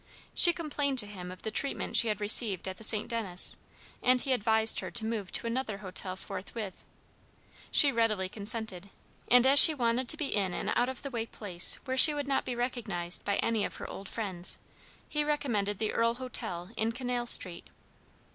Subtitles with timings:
[0.33, 3.07] She complained to him of the treatment she had received at the St.
[3.07, 3.57] Denis,
[4.01, 6.83] and he advised her to move to another hotel forthwith.
[7.69, 8.89] She readily consented,
[9.29, 12.15] and as she wanted to be in an out of the way place where she
[12.15, 14.57] would not be recognized by any of her old friends,
[15.07, 17.67] he recommended the Earle Hotel in Canal street.